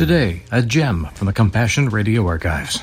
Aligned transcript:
Today, 0.00 0.40
a 0.50 0.62
gem 0.62 1.08
from 1.12 1.26
the 1.26 1.32
Compassion 1.34 1.90
Radio 1.90 2.26
Archives. 2.26 2.78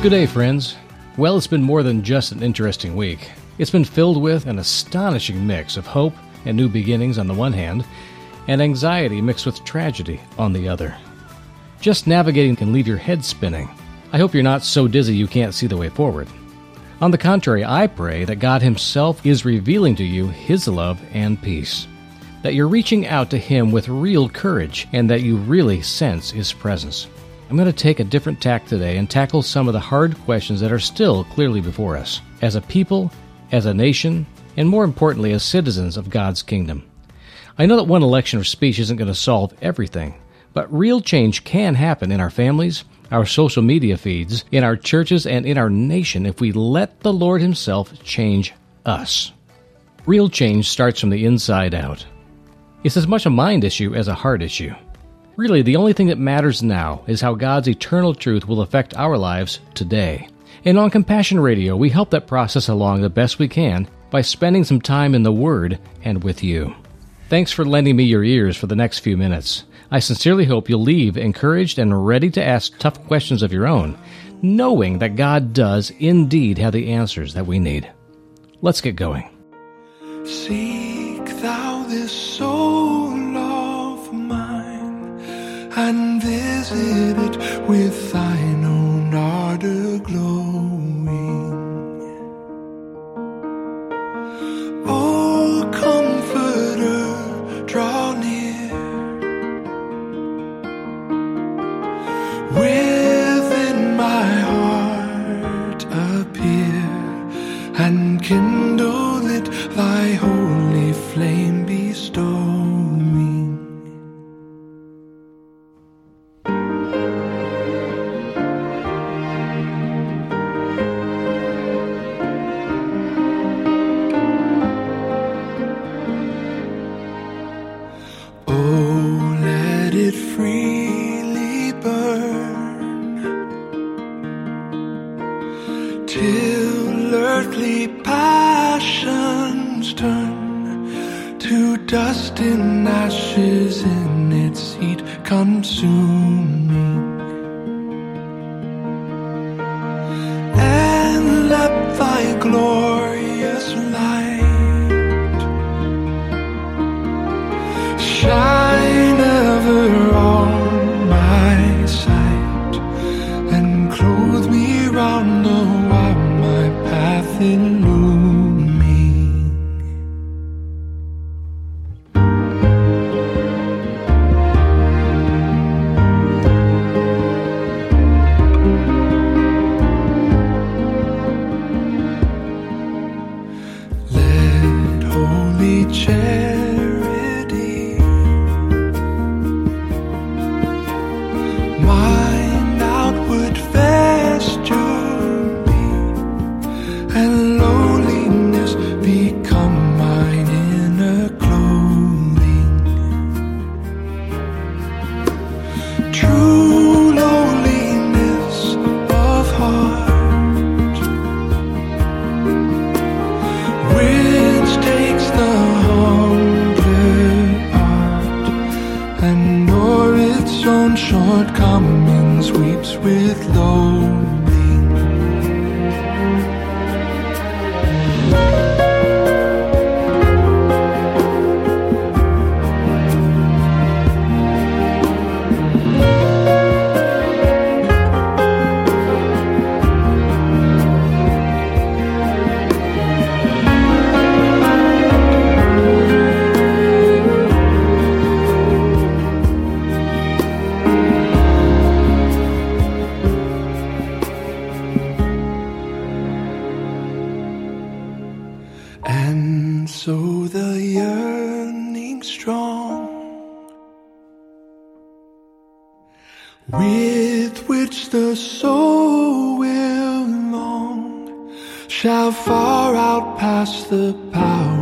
Good 0.00 0.08
day, 0.08 0.24
friends. 0.24 0.74
Well, 1.18 1.36
it's 1.36 1.46
been 1.46 1.62
more 1.62 1.82
than 1.82 2.02
just 2.02 2.32
an 2.32 2.42
interesting 2.42 2.96
week. 2.96 3.30
It's 3.58 3.70
been 3.70 3.84
filled 3.84 4.22
with 4.22 4.46
an 4.46 4.58
astonishing 4.58 5.46
mix 5.46 5.76
of 5.76 5.86
hope 5.86 6.14
and 6.46 6.56
new 6.56 6.70
beginnings 6.70 7.18
on 7.18 7.26
the 7.26 7.34
one 7.34 7.52
hand, 7.52 7.84
and 8.46 8.62
anxiety 8.62 9.20
mixed 9.20 9.44
with 9.44 9.62
tragedy 9.62 10.22
on 10.38 10.54
the 10.54 10.66
other. 10.66 10.96
Just 11.80 12.06
navigating 12.06 12.56
can 12.56 12.72
leave 12.72 12.88
your 12.88 12.96
head 12.96 13.24
spinning. 13.24 13.68
I 14.12 14.18
hope 14.18 14.34
you're 14.34 14.42
not 14.42 14.64
so 14.64 14.88
dizzy 14.88 15.14
you 15.14 15.28
can't 15.28 15.54
see 15.54 15.66
the 15.66 15.76
way 15.76 15.88
forward. 15.88 16.28
On 17.00 17.12
the 17.12 17.18
contrary, 17.18 17.64
I 17.64 17.86
pray 17.86 18.24
that 18.24 18.40
God 18.40 18.62
Himself 18.62 19.24
is 19.24 19.44
revealing 19.44 19.94
to 19.96 20.04
you 20.04 20.28
His 20.28 20.66
love 20.66 21.00
and 21.12 21.40
peace. 21.40 21.86
That 22.42 22.54
you're 22.54 22.66
reaching 22.66 23.06
out 23.06 23.30
to 23.30 23.38
Him 23.38 23.70
with 23.70 23.88
real 23.88 24.28
courage 24.28 24.88
and 24.92 25.08
that 25.08 25.22
you 25.22 25.36
really 25.36 25.80
sense 25.80 26.30
His 26.30 26.52
presence. 26.52 27.06
I'm 27.48 27.56
going 27.56 27.70
to 27.70 27.72
take 27.72 28.00
a 28.00 28.04
different 28.04 28.40
tack 28.40 28.66
today 28.66 28.96
and 28.96 29.08
tackle 29.08 29.42
some 29.42 29.68
of 29.68 29.72
the 29.72 29.80
hard 29.80 30.18
questions 30.24 30.60
that 30.60 30.72
are 30.72 30.80
still 30.80 31.24
clearly 31.24 31.60
before 31.60 31.96
us, 31.96 32.20
as 32.42 32.56
a 32.56 32.60
people, 32.60 33.12
as 33.52 33.66
a 33.66 33.72
nation, 33.72 34.26
and 34.56 34.68
more 34.68 34.84
importantly, 34.84 35.32
as 35.32 35.44
citizens 35.44 35.96
of 35.96 36.10
God's 36.10 36.42
kingdom. 36.42 36.84
I 37.56 37.66
know 37.66 37.76
that 37.76 37.84
one 37.84 38.02
election 38.02 38.40
or 38.40 38.44
speech 38.44 38.80
isn't 38.80 38.96
going 38.96 39.08
to 39.08 39.14
solve 39.14 39.54
everything, 39.62 40.14
but 40.58 40.76
real 40.76 41.00
change 41.00 41.44
can 41.44 41.76
happen 41.76 42.10
in 42.10 42.18
our 42.18 42.30
families, 42.30 42.82
our 43.12 43.24
social 43.24 43.62
media 43.62 43.96
feeds, 43.96 44.44
in 44.50 44.64
our 44.64 44.74
churches, 44.76 45.24
and 45.24 45.46
in 45.46 45.56
our 45.56 45.70
nation 45.70 46.26
if 46.26 46.40
we 46.40 46.50
let 46.50 46.98
the 46.98 47.12
Lord 47.12 47.40
Himself 47.40 48.02
change 48.02 48.52
us. 48.84 49.30
Real 50.04 50.28
change 50.28 50.68
starts 50.68 50.98
from 50.98 51.10
the 51.10 51.24
inside 51.26 51.76
out. 51.76 52.04
It's 52.82 52.96
as 52.96 53.06
much 53.06 53.24
a 53.24 53.30
mind 53.30 53.62
issue 53.62 53.94
as 53.94 54.08
a 54.08 54.14
heart 54.14 54.42
issue. 54.42 54.74
Really, 55.36 55.62
the 55.62 55.76
only 55.76 55.92
thing 55.92 56.08
that 56.08 56.18
matters 56.18 56.60
now 56.60 57.04
is 57.06 57.20
how 57.20 57.34
God's 57.34 57.68
eternal 57.68 58.12
truth 58.12 58.48
will 58.48 58.62
affect 58.62 58.96
our 58.96 59.16
lives 59.16 59.60
today. 59.74 60.28
And 60.64 60.76
on 60.76 60.90
Compassion 60.90 61.38
Radio, 61.38 61.76
we 61.76 61.88
help 61.88 62.10
that 62.10 62.26
process 62.26 62.66
along 62.68 63.02
the 63.02 63.08
best 63.08 63.38
we 63.38 63.46
can 63.46 63.88
by 64.10 64.22
spending 64.22 64.64
some 64.64 64.80
time 64.80 65.14
in 65.14 65.22
the 65.22 65.30
Word 65.30 65.78
and 66.02 66.24
with 66.24 66.42
you. 66.42 66.74
Thanks 67.28 67.52
for 67.52 67.64
lending 67.64 67.94
me 67.94 68.02
your 68.02 68.24
ears 68.24 68.56
for 68.56 68.66
the 68.66 68.74
next 68.74 68.98
few 68.98 69.16
minutes. 69.16 69.62
I 69.90 70.00
sincerely 70.00 70.44
hope 70.44 70.68
you'll 70.68 70.82
leave 70.82 71.16
encouraged 71.16 71.78
and 71.78 72.06
ready 72.06 72.30
to 72.30 72.44
ask 72.44 72.76
tough 72.78 73.02
questions 73.06 73.42
of 73.42 73.52
your 73.52 73.66
own, 73.66 73.98
knowing 74.42 74.98
that 74.98 75.16
God 75.16 75.52
does 75.52 75.90
indeed 75.98 76.58
have 76.58 76.74
the 76.74 76.92
answers 76.92 77.34
that 77.34 77.46
we 77.46 77.58
need. 77.58 77.90
Let's 78.60 78.82
get 78.82 78.96
going. 78.96 79.30
Seek 80.24 81.24
thou 81.40 81.84
this 81.88 82.12
soul 82.12 83.36
of 83.36 84.12
mine 84.12 85.20
and 85.76 86.22
visit 86.22 87.16
it 87.18 87.68
with 87.68 88.12
thine 88.12 88.64
own 88.64 88.77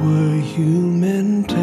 power 0.07 0.41
human 0.41 1.43
telling. 1.43 1.56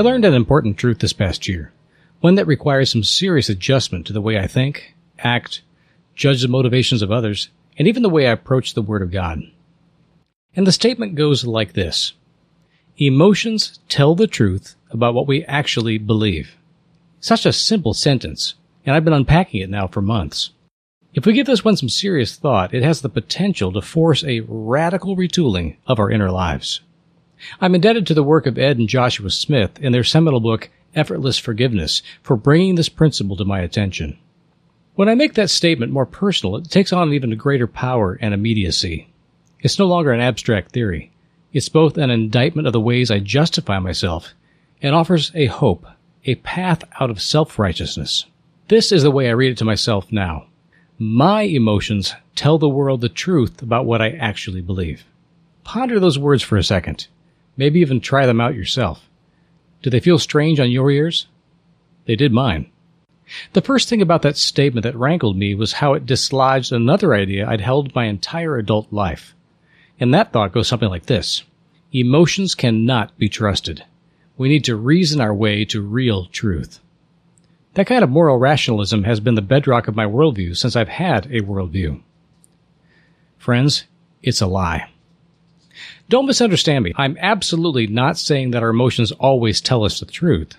Learned 0.00 0.24
an 0.24 0.34
important 0.34 0.78
truth 0.78 1.00
this 1.00 1.12
past 1.12 1.46
year, 1.46 1.72
one 2.20 2.36
that 2.36 2.46
requires 2.46 2.90
some 2.90 3.04
serious 3.04 3.48
adjustment 3.48 4.06
to 4.06 4.12
the 4.12 4.22
way 4.22 4.38
I 4.38 4.46
think, 4.46 4.94
act, 5.18 5.62
judge 6.14 6.40
the 6.42 6.48
motivations 6.48 7.02
of 7.02 7.10
others, 7.10 7.50
and 7.78 7.86
even 7.86 8.02
the 8.02 8.08
way 8.08 8.26
I 8.26 8.32
approach 8.32 8.74
the 8.74 8.82
Word 8.82 9.02
of 9.02 9.10
God. 9.10 9.42
And 10.54 10.66
the 10.66 10.72
statement 10.72 11.14
goes 11.14 11.44
like 11.44 11.72
this 11.72 12.12
Emotions 12.98 13.80
tell 13.88 14.14
the 14.14 14.26
truth 14.26 14.76
about 14.90 15.14
what 15.14 15.26
we 15.26 15.44
actually 15.44 15.98
believe. 15.98 16.56
Such 17.20 17.46
a 17.46 17.52
simple 17.52 17.94
sentence, 17.94 18.54
and 18.84 18.94
I've 18.94 19.04
been 19.04 19.12
unpacking 19.12 19.60
it 19.60 19.70
now 19.70 19.86
for 19.86 20.02
months. 20.02 20.50
If 21.14 21.26
we 21.26 21.34
give 21.34 21.46
this 21.46 21.64
one 21.64 21.76
some 21.76 21.88
serious 21.88 22.36
thought, 22.36 22.72
it 22.72 22.82
has 22.82 23.00
the 23.00 23.08
potential 23.08 23.72
to 23.72 23.82
force 23.82 24.24
a 24.24 24.40
radical 24.46 25.16
retooling 25.16 25.76
of 25.86 25.98
our 25.98 26.10
inner 26.10 26.30
lives. 26.30 26.80
I'm 27.60 27.74
indebted 27.74 28.06
to 28.06 28.14
the 28.14 28.22
work 28.22 28.46
of 28.46 28.58
Ed 28.58 28.78
and 28.78 28.88
Joshua 28.88 29.30
Smith 29.30 29.78
in 29.80 29.92
their 29.92 30.04
seminal 30.04 30.40
book, 30.40 30.70
Effortless 30.94 31.38
Forgiveness, 31.38 32.02
for 32.22 32.36
bringing 32.36 32.74
this 32.74 32.88
principle 32.88 33.36
to 33.36 33.44
my 33.44 33.60
attention. 33.60 34.18
When 34.94 35.08
I 35.08 35.14
make 35.14 35.34
that 35.34 35.50
statement 35.50 35.90
more 35.90 36.06
personal, 36.06 36.56
it 36.56 36.70
takes 36.70 36.92
on 36.92 37.12
even 37.12 37.36
greater 37.36 37.66
power 37.66 38.18
and 38.20 38.34
immediacy. 38.34 39.08
It's 39.60 39.78
no 39.78 39.86
longer 39.86 40.12
an 40.12 40.20
abstract 40.20 40.72
theory. 40.72 41.10
It's 41.52 41.68
both 41.68 41.96
an 41.96 42.10
indictment 42.10 42.66
of 42.66 42.72
the 42.72 42.80
ways 42.80 43.10
I 43.10 43.18
justify 43.18 43.78
myself 43.78 44.34
and 44.82 44.94
offers 44.94 45.32
a 45.34 45.46
hope, 45.46 45.86
a 46.24 46.34
path 46.36 46.84
out 47.00 47.10
of 47.10 47.22
self-righteousness. 47.22 48.26
This 48.68 48.92
is 48.92 49.02
the 49.02 49.10
way 49.10 49.28
I 49.28 49.32
read 49.32 49.52
it 49.52 49.58
to 49.58 49.64
myself 49.64 50.10
now. 50.10 50.46
My 50.98 51.42
emotions 51.42 52.14
tell 52.36 52.58
the 52.58 52.68
world 52.68 53.00
the 53.00 53.08
truth 53.08 53.62
about 53.62 53.86
what 53.86 54.02
I 54.02 54.10
actually 54.10 54.60
believe. 54.60 55.04
Ponder 55.64 56.00
those 56.00 56.18
words 56.18 56.42
for 56.42 56.56
a 56.56 56.62
second. 56.64 57.06
Maybe 57.56 57.80
even 57.80 58.00
try 58.00 58.26
them 58.26 58.40
out 58.40 58.54
yourself. 58.54 59.08
Do 59.82 59.90
they 59.90 60.00
feel 60.00 60.18
strange 60.18 60.60
on 60.60 60.70
your 60.70 60.90
ears? 60.90 61.26
They 62.06 62.16
did 62.16 62.32
mine. 62.32 62.70
The 63.52 63.62
first 63.62 63.88
thing 63.88 64.02
about 64.02 64.22
that 64.22 64.36
statement 64.36 64.84
that 64.84 64.96
rankled 64.96 65.36
me 65.36 65.54
was 65.54 65.74
how 65.74 65.94
it 65.94 66.06
dislodged 66.06 66.72
another 66.72 67.14
idea 67.14 67.48
I'd 67.48 67.60
held 67.60 67.94
my 67.94 68.04
entire 68.04 68.58
adult 68.58 68.92
life. 68.92 69.34
And 69.98 70.12
that 70.12 70.32
thought 70.32 70.52
goes 70.52 70.68
something 70.68 70.88
like 70.88 71.06
this. 71.06 71.44
Emotions 71.92 72.54
cannot 72.54 73.16
be 73.18 73.28
trusted. 73.28 73.84
We 74.36 74.48
need 74.48 74.64
to 74.64 74.76
reason 74.76 75.20
our 75.20 75.34
way 75.34 75.64
to 75.66 75.82
real 75.82 76.26
truth. 76.26 76.80
That 77.74 77.86
kind 77.86 78.04
of 78.04 78.10
moral 78.10 78.38
rationalism 78.38 79.04
has 79.04 79.20
been 79.20 79.34
the 79.34 79.42
bedrock 79.42 79.88
of 79.88 79.96
my 79.96 80.04
worldview 80.04 80.56
since 80.56 80.76
I've 80.76 80.88
had 80.88 81.26
a 81.26 81.40
worldview. 81.40 82.02
Friends, 83.38 83.84
it's 84.22 84.40
a 84.40 84.46
lie. 84.46 84.91
Don't 86.12 86.26
misunderstand 86.26 86.84
me. 86.84 86.92
I'm 86.96 87.16
absolutely 87.20 87.86
not 87.86 88.18
saying 88.18 88.50
that 88.50 88.62
our 88.62 88.68
emotions 88.68 89.12
always 89.12 89.62
tell 89.62 89.82
us 89.82 89.98
the 89.98 90.04
truth. 90.04 90.54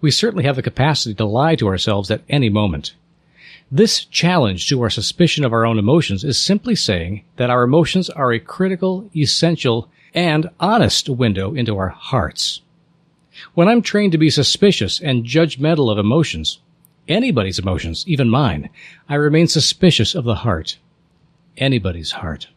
We 0.00 0.10
certainly 0.10 0.44
have 0.44 0.56
the 0.56 0.62
capacity 0.62 1.14
to 1.16 1.26
lie 1.26 1.56
to 1.56 1.68
ourselves 1.68 2.10
at 2.10 2.22
any 2.26 2.48
moment. 2.48 2.94
This 3.70 4.06
challenge 4.06 4.66
to 4.70 4.80
our 4.80 4.88
suspicion 4.88 5.44
of 5.44 5.52
our 5.52 5.66
own 5.66 5.78
emotions 5.78 6.24
is 6.24 6.40
simply 6.40 6.74
saying 6.74 7.22
that 7.36 7.50
our 7.50 7.64
emotions 7.64 8.08
are 8.08 8.32
a 8.32 8.38
critical, 8.38 9.10
essential, 9.14 9.90
and 10.14 10.48
honest 10.58 11.10
window 11.10 11.52
into 11.52 11.76
our 11.76 11.90
hearts. 11.90 12.62
When 13.52 13.68
I'm 13.68 13.82
trained 13.82 14.12
to 14.12 14.18
be 14.18 14.30
suspicious 14.30 15.02
and 15.02 15.22
judgmental 15.22 15.92
of 15.92 15.98
emotions, 15.98 16.60
anybody's 17.06 17.58
emotions, 17.58 18.04
even 18.08 18.30
mine, 18.30 18.70
I 19.06 19.16
remain 19.16 19.48
suspicious 19.48 20.14
of 20.14 20.24
the 20.24 20.36
heart. 20.36 20.78
Anybody's 21.58 22.12
heart. 22.12 22.48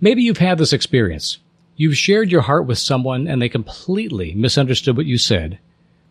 Maybe 0.00 0.22
you've 0.22 0.38
had 0.38 0.58
this 0.58 0.72
experience. 0.72 1.38
You've 1.76 1.96
shared 1.96 2.30
your 2.30 2.42
heart 2.42 2.66
with 2.66 2.78
someone 2.78 3.26
and 3.26 3.40
they 3.40 3.48
completely 3.48 4.34
misunderstood 4.34 4.96
what 4.96 5.06
you 5.06 5.18
said 5.18 5.58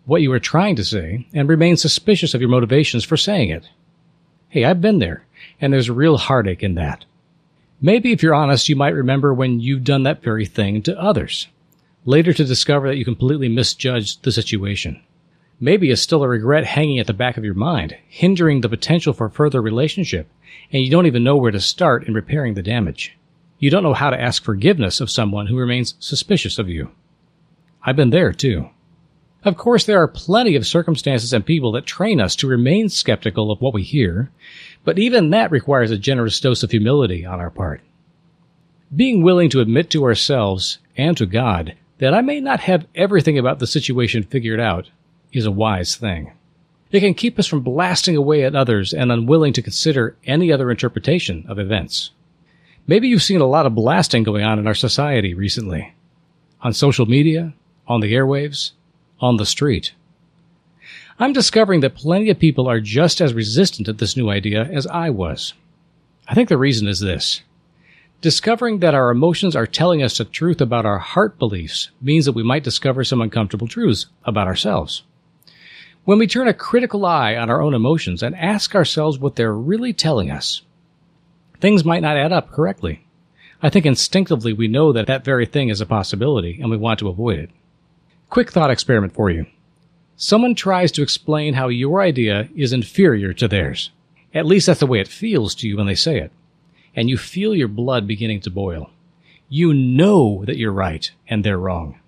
what 0.06 0.22
you 0.22 0.30
were 0.30 0.40
trying 0.40 0.76
to 0.76 0.84
say 0.84 1.28
and 1.34 1.48
remain 1.48 1.78
suspicious 1.78 2.34
of 2.34 2.42
your 2.42 2.50
motivations 2.50 3.04
for 3.04 3.18
saying 3.18 3.50
it. 3.50 3.70
Hey, 4.50 4.66
I've 4.66 4.82
been 4.82 5.00
there, 5.00 5.26
and 5.60 5.72
there's 5.72 5.90
a 5.90 5.94
real 5.94 6.18
heartache 6.18 6.64
in 6.64 6.76
that. 6.76 7.06
Maybe 7.80 8.12
if 8.12 8.22
you're 8.22 8.36
honest, 8.36 8.70
you 8.70 8.76
might 8.76 8.90
remember 8.90 9.34
when 9.34 9.60
you've 9.60 9.84
done 9.84 10.04
that 10.04 10.24
very 10.24 10.46
thing 10.46 10.82
to 10.84 11.00
others, 11.00 11.48
later 12.06 12.34
to 12.34 12.44
discover 12.44 12.90
that 12.90 12.98
you 12.98 13.06
completely 13.06 13.48
misjudged 13.48 14.24
the 14.24 14.32
situation. 14.32 15.02
Maybe 15.60 15.92
it's 15.92 16.02
still 16.02 16.24
a 16.24 16.28
regret 16.28 16.66
hanging 16.66 17.00
at 17.00 17.08
the 17.08 17.14
back 17.14 17.38
of 17.38 17.46
your 17.46 17.54
mind, 17.54 17.96
hindering 18.08 18.62
the 18.62 18.70
potential 18.70 19.14
for 19.14 19.30
further 19.30 19.62
relationship, 19.62 20.28
and 20.72 20.84
you 20.84 20.90
don't 20.90 21.06
even 21.06 21.24
know 21.24 21.38
where 21.38 21.52
to 21.52 21.62
start 21.62 22.08
in 22.08 22.14
repairing 22.14 22.56
the 22.56 22.64
damage. 22.64 23.16
You 23.62 23.70
don't 23.70 23.84
know 23.84 23.94
how 23.94 24.10
to 24.10 24.20
ask 24.20 24.44
forgiveness 24.44 25.00
of 25.00 25.12
someone 25.12 25.46
who 25.46 25.56
remains 25.56 25.94
suspicious 26.00 26.58
of 26.58 26.68
you. 26.68 26.90
I've 27.84 27.96
been 27.96 28.10
there 28.10 28.34
too. 28.34 28.72
Of 29.44 29.56
course, 29.56 29.86
there 29.86 30.02
are 30.02 30.08
plenty 30.08 30.56
of 30.56 30.66
circumstances 30.66 31.32
and 31.32 31.46
people 31.46 31.72
that 31.74 31.86
train 31.86 32.20
us 32.20 32.36
to 32.38 32.48
remain 32.48 32.90
skeptical 32.90 33.52
of 33.52 33.62
what 33.62 33.76
we 33.76 33.84
hear, 33.84 34.32
but 34.84 34.98
even 34.98 35.30
that 35.30 35.52
requires 35.52 35.92
a 35.92 35.98
generous 36.00 36.40
dose 36.40 36.64
of 36.64 36.72
humility 36.72 37.24
on 37.24 37.40
our 37.40 37.52
part. 37.52 37.82
Being 38.96 39.22
willing 39.22 39.52
to 39.52 39.60
admit 39.60 39.92
to 39.92 40.06
ourselves 40.06 40.80
and 40.98 41.16
to 41.18 41.28
God 41.28 41.76
that 42.00 42.16
I 42.16 42.22
may 42.22 42.40
not 42.40 42.62
have 42.62 42.88
everything 42.96 43.38
about 43.38 43.60
the 43.60 43.68
situation 43.68 44.24
figured 44.24 44.60
out 44.60 44.90
is 45.34 45.46
a 45.46 45.52
wise 45.52 45.96
thing. 45.96 46.34
It 46.92 47.02
can 47.02 47.14
keep 47.14 47.38
us 47.38 47.46
from 47.46 47.62
blasting 47.62 48.16
away 48.16 48.44
at 48.44 48.56
others 48.56 48.92
and 48.92 49.12
unwilling 49.12 49.54
to 49.54 49.62
consider 49.62 50.18
any 50.26 50.52
other 50.52 50.72
interpretation 50.72 51.46
of 51.48 51.60
events. 51.60 52.10
Maybe 52.92 53.08
you've 53.08 53.24
seen 53.24 53.40
a 53.40 53.46
lot 53.46 53.66
of 53.66 53.74
blasting 53.74 54.24
going 54.24 54.44
on 54.44 54.60
in 54.60 54.68
our 54.68 54.76
society 54.76 55.34
recently. 55.34 55.94
On 56.60 56.74
social 56.74 57.06
media, 57.06 57.54
on 57.88 58.02
the 58.02 58.12
airwaves, 58.12 58.72
on 59.22 59.38
the 59.38 59.46
street. 59.46 59.94
I'm 61.18 61.32
discovering 61.32 61.80
that 61.80 61.96
plenty 61.96 62.30
of 62.30 62.38
people 62.38 62.68
are 62.68 62.82
just 62.82 63.22
as 63.22 63.34
resistant 63.34 63.86
to 63.86 63.94
this 63.94 64.18
new 64.18 64.30
idea 64.30 64.66
as 64.66 64.88
I 64.88 65.10
was. 65.10 65.54
I 66.28 66.34
think 66.34 66.50
the 66.50 66.58
reason 66.58 66.86
is 66.90 67.00
this. 67.00 67.44
Discovering 68.20 68.80
that 68.80 68.94
our 68.94 69.10
emotions 69.10 69.56
are 69.56 69.66
telling 69.66 70.04
us 70.04 70.18
the 70.18 70.26
truth 70.26 70.60
about 70.60 70.86
our 70.86 71.00
heart 71.00 71.40
beliefs 71.40 71.92
means 72.02 72.26
that 72.26 72.34
we 72.34 72.44
might 72.44 72.66
discover 72.66 73.06
some 73.06 73.22
uncomfortable 73.22 73.70
truths 73.70 74.08
about 74.26 74.48
ourselves. 74.48 75.04
When 76.04 76.20
we 76.20 76.28
turn 76.28 76.50
a 76.50 76.54
critical 76.54 77.06
eye 77.06 77.38
on 77.38 77.50
our 77.50 77.62
own 77.62 77.74
emotions 77.74 78.22
and 78.22 78.36
ask 78.36 78.76
ourselves 78.76 79.18
what 79.18 79.38
they're 79.38 79.56
really 79.56 79.94
telling 79.94 80.30
us, 80.30 80.64
things 81.62 81.86
might 81.86 82.02
not 82.02 82.18
add 82.18 82.34
up 82.34 82.52
correctly. 82.52 83.06
I 83.62 83.70
think 83.70 83.86
instinctively 83.86 84.52
we 84.52 84.68
know 84.68 84.92
that 84.92 85.08
that 85.08 85.24
very 85.24 85.46
thing 85.46 85.70
is 85.70 85.80
a 85.80 85.86
possibility 85.86 86.60
and 86.60 86.70
we 86.70 86.78
want 86.78 87.00
to 87.00 87.08
avoid 87.08 87.40
it. 87.40 87.50
Quick 88.30 88.52
thought 88.52 88.72
experiment 88.72 89.14
for 89.14 89.30
you. 89.30 89.46
Someone 90.16 90.56
tries 90.56 90.92
to 90.94 91.02
explain 91.02 91.54
how 91.54 91.68
your 91.68 92.02
idea 92.02 92.50
is 92.56 92.74
inferior 92.74 93.34
to 93.34 93.48
theirs. 93.48 93.92
At 94.34 94.46
least 94.46 94.68
that's 94.68 94.80
the 94.80 94.88
way 94.88 95.00
it 95.00 95.08
feels 95.08 95.54
to 95.56 95.68
you 95.68 95.78
when 95.78 95.88
they 95.88 95.96
say 95.96 96.18
it. 96.20 96.32
And 96.96 97.10
you 97.10 97.18
feel 97.18 97.56
your 97.56 97.68
blood 97.68 98.08
beginning 98.08 98.42
to 98.42 98.50
boil. 98.50 98.90
You 99.50 99.74
know 99.74 100.44
that 100.46 100.58
you're 100.58 100.72
right 100.72 101.10
and 101.28 101.44
they're 101.44 101.58
wrong. 101.58 102.00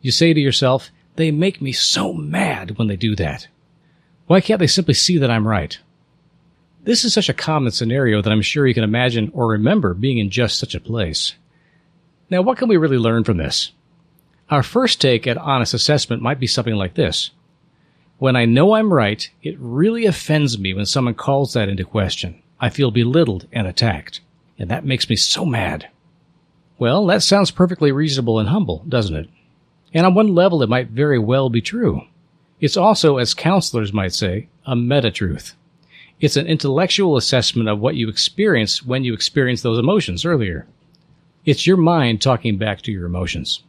You 0.00 0.10
say 0.10 0.34
to 0.34 0.40
yourself, 0.40 0.90
they 1.16 1.30
make 1.30 1.60
me 1.60 1.72
so 1.72 2.12
mad 2.12 2.78
when 2.78 2.88
they 2.88 2.96
do 2.96 3.16
that. 3.16 3.48
Why 4.26 4.40
can't 4.40 4.60
they 4.60 4.66
simply 4.66 4.94
see 4.94 5.18
that 5.18 5.30
I'm 5.30 5.46
right? 5.46 5.78
This 6.84 7.04
is 7.04 7.14
such 7.14 7.28
a 7.28 7.34
common 7.34 7.70
scenario 7.70 8.20
that 8.20 8.32
I'm 8.32 8.42
sure 8.42 8.66
you 8.66 8.74
can 8.74 8.82
imagine 8.82 9.30
or 9.34 9.46
remember 9.46 9.94
being 9.94 10.18
in 10.18 10.30
just 10.30 10.58
such 10.58 10.74
a 10.74 10.80
place. 10.80 11.34
Now, 12.28 12.42
what 12.42 12.58
can 12.58 12.68
we 12.68 12.76
really 12.76 12.98
learn 12.98 13.22
from 13.22 13.36
this? 13.36 13.70
Our 14.50 14.64
first 14.64 15.00
take 15.00 15.26
at 15.26 15.38
honest 15.38 15.74
assessment 15.74 16.22
might 16.22 16.40
be 16.40 16.48
something 16.48 16.74
like 16.74 16.94
this. 16.94 17.30
When 18.18 18.34
I 18.34 18.46
know 18.46 18.74
I'm 18.74 18.92
right, 18.92 19.28
it 19.42 19.56
really 19.58 20.06
offends 20.06 20.58
me 20.58 20.74
when 20.74 20.86
someone 20.86 21.14
calls 21.14 21.52
that 21.52 21.68
into 21.68 21.84
question. 21.84 22.42
I 22.60 22.68
feel 22.68 22.90
belittled 22.90 23.46
and 23.52 23.66
attacked. 23.66 24.20
And 24.58 24.70
that 24.70 24.84
makes 24.84 25.08
me 25.08 25.16
so 25.16 25.44
mad. 25.44 25.88
Well, 26.78 27.06
that 27.06 27.22
sounds 27.22 27.52
perfectly 27.52 27.92
reasonable 27.92 28.40
and 28.40 28.48
humble, 28.48 28.84
doesn't 28.88 29.14
it? 29.14 29.28
And 29.94 30.04
on 30.04 30.14
one 30.14 30.34
level, 30.34 30.62
it 30.62 30.68
might 30.68 30.88
very 30.88 31.18
well 31.18 31.48
be 31.48 31.60
true. 31.60 32.02
It's 32.60 32.76
also, 32.76 33.18
as 33.18 33.34
counselors 33.34 33.92
might 33.92 34.14
say, 34.14 34.48
a 34.66 34.74
meta 34.74 35.10
truth. 35.10 35.54
It's 36.22 36.36
an 36.36 36.46
intellectual 36.46 37.16
assessment 37.16 37.68
of 37.68 37.80
what 37.80 37.96
you 37.96 38.08
experienced 38.08 38.86
when 38.86 39.02
you 39.02 39.12
experienced 39.12 39.64
those 39.64 39.80
emotions 39.80 40.24
earlier. 40.24 40.68
It's 41.44 41.66
your 41.66 41.76
mind 41.76 42.22
talking 42.22 42.58
back 42.58 42.80
to 42.82 42.92
your 42.92 43.06
emotions. 43.06 43.64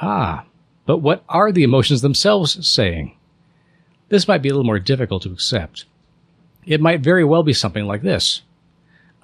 Ah, 0.00 0.44
but 0.86 0.98
what 0.98 1.24
are 1.28 1.50
the 1.50 1.64
emotions 1.64 2.00
themselves 2.00 2.64
saying? 2.66 3.16
This 4.08 4.28
might 4.28 4.40
be 4.40 4.48
a 4.48 4.52
little 4.52 4.64
more 4.64 4.78
difficult 4.78 5.24
to 5.24 5.32
accept. 5.32 5.84
It 6.64 6.80
might 6.80 7.00
very 7.00 7.24
well 7.24 7.42
be 7.42 7.52
something 7.52 7.84
like 7.84 8.02
this. 8.02 8.42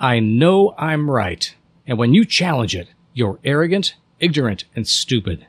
I 0.00 0.18
know 0.18 0.74
I'm 0.76 1.08
right, 1.08 1.54
and 1.86 1.98
when 1.98 2.14
you 2.14 2.24
challenge 2.24 2.74
it, 2.74 2.88
you're 3.14 3.38
arrogant, 3.44 3.94
ignorant, 4.18 4.64
and 4.74 4.88
stupid. 4.88 5.46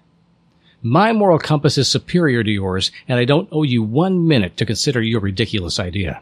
My 0.83 1.13
moral 1.13 1.39
compass 1.39 1.79
is 1.79 1.87
superior 1.87 2.43
to 2.43 2.51
yours, 2.51 2.91
and 3.07 3.17
I 3.17 3.25
don't 3.25 3.49
owe 3.51 3.63
you 3.63 3.81
one 3.81 4.27
minute 4.27 4.55
to 4.57 4.67
consider 4.67 5.01
your 5.01 5.19
ridiculous 5.19 5.79
idea. 5.79 6.21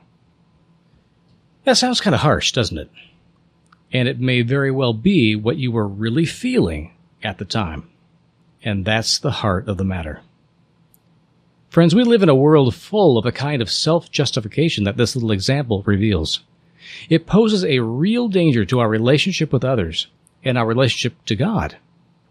That 1.66 1.78
sounds 1.78 2.00
kind 2.00 2.14
of 2.14 2.22
harsh, 2.22 2.52
doesn't 2.52 2.78
it? 2.78 2.90
And 3.92 4.08
it 4.08 4.20
may 4.20 4.42
very 4.42 4.72
well 4.72 4.94
be 4.94 5.36
what 5.36 5.58
you 5.58 5.72
were 5.72 5.88
really 5.88 6.26
feeling 6.26 6.94
at 7.24 7.40
the 7.40 7.46
time. 7.46 7.90
And 8.64 8.86
that's 8.86 9.20
the 9.20 9.32
heart 9.32 9.68
of 9.68 9.78
the 9.78 9.84
matter. 9.84 10.22
Friends, 11.70 11.94
we 11.94 12.04
live 12.04 12.24
in 12.24 12.30
a 12.30 12.36
world 12.36 12.74
full 12.74 13.18
of 13.18 13.26
a 13.26 13.32
kind 13.32 13.62
of 13.62 13.70
self 13.70 14.10
justification 14.12 14.86
that 14.86 14.96
this 14.96 15.16
little 15.16 15.32
example 15.32 15.84
reveals. 15.86 16.42
It 17.10 17.26
poses 17.26 17.66
a 17.66 17.80
real 17.80 18.28
danger 18.28 18.64
to 18.66 18.80
our 18.80 18.88
relationship 18.88 19.52
with 19.52 19.66
others 19.66 20.08
and 20.44 20.58
our 20.58 20.66
relationship 20.66 21.14
to 21.26 21.36
God. 21.36 21.78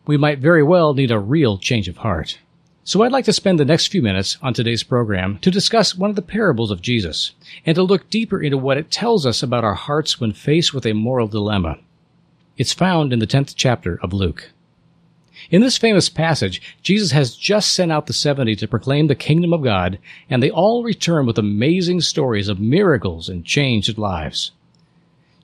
We 0.06 0.16
might 0.16 0.38
very 0.38 0.62
well 0.62 0.94
need 0.94 1.10
a 1.10 1.18
real 1.18 1.58
change 1.58 1.88
of 1.88 1.98
heart. 1.98 2.38
So 2.86 3.02
I'd 3.02 3.12
like 3.12 3.24
to 3.24 3.32
spend 3.32 3.58
the 3.58 3.64
next 3.64 3.86
few 3.86 4.02
minutes 4.02 4.36
on 4.42 4.52
today's 4.52 4.82
program 4.82 5.38
to 5.38 5.50
discuss 5.50 5.96
one 5.96 6.10
of 6.10 6.16
the 6.16 6.22
parables 6.22 6.70
of 6.70 6.82
Jesus 6.82 7.32
and 7.64 7.74
to 7.76 7.82
look 7.82 8.10
deeper 8.10 8.42
into 8.42 8.58
what 8.58 8.76
it 8.76 8.90
tells 8.90 9.24
us 9.24 9.42
about 9.42 9.64
our 9.64 9.74
hearts 9.74 10.20
when 10.20 10.34
faced 10.34 10.74
with 10.74 10.84
a 10.84 10.92
moral 10.92 11.26
dilemma. 11.26 11.78
It's 12.58 12.74
found 12.74 13.10
in 13.14 13.20
the 13.20 13.26
10th 13.26 13.54
chapter 13.56 13.98
of 14.02 14.12
Luke. 14.12 14.50
In 15.50 15.62
this 15.62 15.78
famous 15.78 16.10
passage, 16.10 16.60
Jesus 16.82 17.12
has 17.12 17.34
just 17.34 17.72
sent 17.72 17.90
out 17.90 18.06
the 18.06 18.12
70 18.12 18.54
to 18.56 18.68
proclaim 18.68 19.06
the 19.06 19.14
kingdom 19.14 19.54
of 19.54 19.64
God, 19.64 19.98
and 20.28 20.42
they 20.42 20.50
all 20.50 20.84
return 20.84 21.24
with 21.24 21.38
amazing 21.38 22.02
stories 22.02 22.48
of 22.48 22.60
miracles 22.60 23.30
and 23.30 23.46
changed 23.46 23.96
lives. 23.96 24.52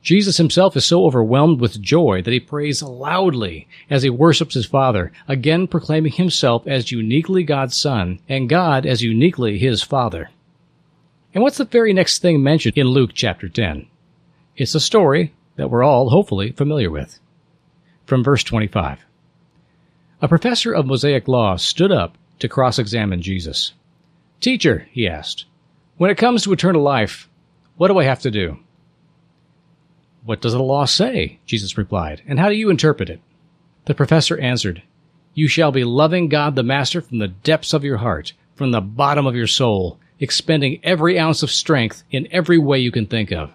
Jesus 0.02 0.38
himself 0.38 0.76
is 0.76 0.84
so 0.84 1.04
overwhelmed 1.04 1.60
with 1.60 1.80
joy 1.80 2.22
that 2.22 2.32
he 2.32 2.40
prays 2.40 2.82
loudly 2.82 3.68
as 3.90 4.02
he 4.02 4.10
worships 4.10 4.54
his 4.54 4.64
Father, 4.64 5.12
again 5.28 5.66
proclaiming 5.66 6.12
himself 6.12 6.66
as 6.66 6.90
uniquely 6.90 7.42
God's 7.42 7.76
Son 7.76 8.18
and 8.28 8.48
God 8.48 8.86
as 8.86 9.02
uniquely 9.02 9.58
his 9.58 9.82
Father. 9.82 10.30
And 11.34 11.42
what's 11.42 11.58
the 11.58 11.64
very 11.64 11.92
next 11.92 12.20
thing 12.20 12.42
mentioned 12.42 12.78
in 12.78 12.88
Luke 12.88 13.10
chapter 13.14 13.48
10? 13.48 13.86
It's 14.56 14.74
a 14.74 14.80
story 14.80 15.34
that 15.56 15.70
we're 15.70 15.84
all 15.84 16.08
hopefully 16.08 16.52
familiar 16.52 16.90
with. 16.90 17.20
From 18.06 18.24
verse 18.24 18.42
25. 18.42 19.00
A 20.22 20.28
professor 20.28 20.72
of 20.72 20.86
Mosaic 20.86 21.28
law 21.28 21.56
stood 21.56 21.92
up 21.92 22.16
to 22.40 22.48
cross 22.48 22.78
examine 22.78 23.22
Jesus. 23.22 23.74
Teacher, 24.40 24.88
he 24.90 25.06
asked, 25.06 25.44
when 25.98 26.10
it 26.10 26.16
comes 26.16 26.42
to 26.42 26.52
eternal 26.52 26.82
life, 26.82 27.28
what 27.76 27.88
do 27.88 27.98
I 27.98 28.04
have 28.04 28.20
to 28.20 28.30
do? 28.30 28.58
What 30.24 30.40
does 30.40 30.52
the 30.52 30.62
law 30.62 30.84
say? 30.84 31.38
Jesus 31.46 31.78
replied, 31.78 32.22
and 32.26 32.38
how 32.38 32.48
do 32.48 32.54
you 32.54 32.70
interpret 32.70 33.08
it? 33.08 33.20
The 33.86 33.94
professor 33.94 34.38
answered, 34.38 34.82
You 35.34 35.48
shall 35.48 35.72
be 35.72 35.84
loving 35.84 36.28
God 36.28 36.54
the 36.54 36.62
Master 36.62 37.00
from 37.00 37.18
the 37.18 37.28
depths 37.28 37.72
of 37.72 37.84
your 37.84 37.96
heart, 37.98 38.32
from 38.54 38.70
the 38.70 38.80
bottom 38.80 39.26
of 39.26 39.34
your 39.34 39.46
soul, 39.46 39.98
expending 40.18 40.80
every 40.82 41.18
ounce 41.18 41.42
of 41.42 41.50
strength 41.50 42.02
in 42.10 42.28
every 42.30 42.58
way 42.58 42.78
you 42.78 42.92
can 42.92 43.06
think 43.06 43.32
of. 43.32 43.52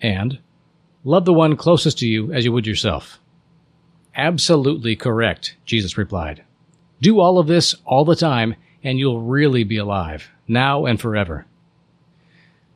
And 0.00 0.40
love 1.04 1.24
the 1.24 1.32
one 1.32 1.56
closest 1.56 1.98
to 2.00 2.06
you 2.06 2.32
as 2.32 2.44
you 2.44 2.52
would 2.52 2.66
yourself. 2.66 3.20
Absolutely 4.16 4.96
correct, 4.96 5.56
Jesus 5.64 5.96
replied. 5.96 6.42
Do 7.00 7.20
all 7.20 7.38
of 7.38 7.46
this 7.46 7.74
all 7.84 8.04
the 8.04 8.16
time, 8.16 8.56
and 8.82 8.98
you'll 8.98 9.22
really 9.22 9.64
be 9.64 9.76
alive, 9.76 10.28
now 10.48 10.86
and 10.86 11.00
forever. 11.00 11.46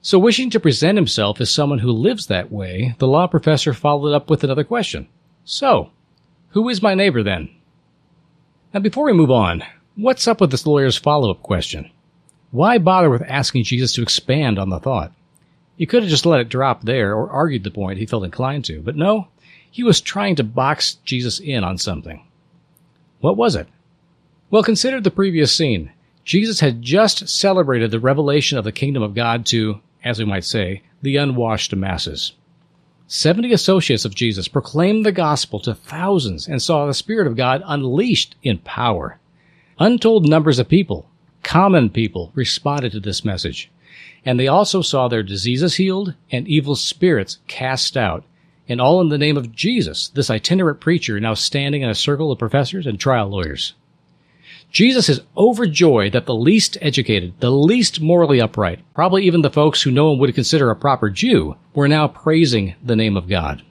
So, 0.07 0.21
wishing 0.21 0.51
to 0.51 0.61
present 0.61 0.97
himself 0.97 1.41
as 1.41 1.51
someone 1.51 1.81
who 1.81 1.91
lives 1.91 2.29
that 2.29 2.53
way, 2.53 2.95
the 2.99 3.09
law 3.09 3.27
professor 3.27 3.75
followed 3.75 4.15
up 4.15 4.31
with 4.31 4.45
another 4.45 4.63
question. 4.63 5.09
So, 5.45 5.91
who 6.51 6.69
is 6.69 6.81
my 6.81 6.95
neighbor 6.95 7.25
then? 7.25 7.49
Now, 8.73 8.79
before 8.79 9.07
we 9.07 9.13
move 9.13 9.33
on, 9.33 9.65
what's 9.97 10.29
up 10.29 10.41
with 10.41 10.53
this 10.53 10.65
lawyer's 10.65 10.97
follow 10.97 11.33
up 11.33 11.43
question? 11.43 11.91
Why 12.53 12.79
bother 12.79 13.11
with 13.11 13.23
asking 13.23 13.65
Jesus 13.65 13.93
to 13.95 14.03
expand 14.03 14.61
on 14.61 14.69
the 14.69 14.79
thought? 14.79 15.11
He 15.77 15.87
could 15.87 16.05
have 16.05 16.11
just 16.11 16.25
let 16.25 16.39
it 16.39 16.49
drop 16.49 16.83
there 16.83 17.17
or 17.17 17.29
argued 17.29 17.65
the 17.65 17.73
point 17.73 17.99
he 17.99 18.07
felt 18.07 18.23
inclined 18.23 18.65
to, 18.67 18.81
but 18.83 18.95
no, 18.95 19.27
he 19.69 19.83
was 19.83 20.01
trying 20.01 20.37
to 20.37 20.45
box 20.45 20.99
Jesus 21.05 21.41
in 21.41 21.65
on 21.65 21.79
something. 21.79 22.25
What 23.19 23.37
was 23.37 23.57
it? 23.57 23.67
Well, 24.51 24.63
consider 24.63 25.01
the 25.01 25.11
previous 25.11 25.53
scene. 25.53 25.91
Jesus 26.25 26.61
had 26.61 26.81
just 26.81 27.29
celebrated 27.29 27.91
the 27.91 27.99
revelation 27.99 28.57
of 28.57 28.63
the 28.63 28.71
kingdom 28.71 29.03
of 29.03 29.13
God 29.13 29.45
to 29.47 29.81
as 30.05 30.19
we 30.19 30.25
might 30.25 30.45
say, 30.45 30.83
the 31.03 31.17
unwashed 31.17 31.75
masses. 31.75 32.33
Seventy 33.09 33.53
associates 33.53 34.05
of 34.05 34.15
Jesus 34.15 34.49
proclaimed 34.49 35.07
the 35.07 35.13
gospel 35.13 35.61
to 35.61 35.75
thousands 35.75 36.49
and 36.49 36.61
saw 36.61 36.87
the 36.87 36.95
Spirit 36.95 37.27
of 37.27 37.37
God 37.37 37.63
unleashed 37.65 38.35
in 38.43 38.59
power. 38.59 39.21
Untold 39.79 40.29
numbers 40.29 40.59
of 40.59 40.69
people, 40.69 41.09
common 41.43 41.91
people, 41.91 42.33
responded 42.35 42.93
to 42.93 43.01
this 43.01 43.25
message. 43.25 43.71
And 44.25 44.41
they 44.41 44.49
also 44.49 44.83
saw 44.83 45.07
their 45.07 45.23
diseases 45.23 45.77
healed 45.77 46.15
and 46.33 46.49
evil 46.49 46.75
spirits 46.75 47.39
cast 47.47 47.97
out. 47.97 48.25
And 48.69 48.81
all 48.81 49.01
in 49.01 49.09
the 49.09 49.19
name 49.19 49.37
of 49.37 49.53
Jesus, 49.53 50.09
this 50.09 50.29
itinerant 50.29 50.81
preacher 50.81 51.21
now 51.21 51.35
standing 51.35 51.83
in 51.83 51.89
a 51.89 51.95
circle 51.95 52.33
of 52.33 52.39
professors 52.41 52.87
and 52.87 52.99
trial 52.99 53.29
lawyers. 53.29 53.75
Jesus 54.77 55.09
is 55.09 55.23
overjoyed 55.39 56.13
that 56.13 56.27
the 56.27 56.35
least 56.35 56.77
educated, 56.83 57.33
the 57.41 57.51
least 57.51 57.99
morally 58.03 58.43
upright, 58.43 58.81
probably 58.93 59.25
even 59.25 59.41
the 59.41 59.49
folks 59.49 59.81
who 59.81 59.91
no 59.91 60.11
one 60.11 60.19
would 60.19 60.35
consider 60.35 60.69
a 60.69 60.77
proper 60.77 61.09
Jew, 61.09 61.57
were 61.73 61.89
now 61.89 62.09
praising 62.09 62.75
the 62.85 62.95
name 62.95 63.17
of 63.17 63.27
God. 63.27 63.63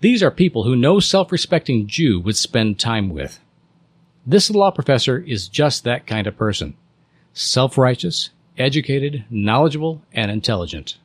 These 0.00 0.22
are 0.22 0.30
people 0.30 0.64
who 0.64 0.74
no 0.74 1.00
self-respecting 1.00 1.86
Jew 1.86 2.18
would 2.20 2.38
spend 2.38 2.78
time 2.78 3.10
with. 3.10 3.40
This 4.24 4.48
law 4.48 4.70
professor 4.70 5.18
is 5.18 5.48
just 5.48 5.84
that 5.84 6.06
kind 6.06 6.26
of 6.26 6.38
person. 6.38 6.78
Self-righteous, 7.34 8.30
educated, 8.56 9.26
knowledgeable, 9.28 10.00
and 10.14 10.30
intelligent. 10.30 10.96